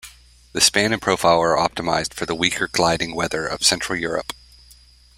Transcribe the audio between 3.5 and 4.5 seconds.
central Europe.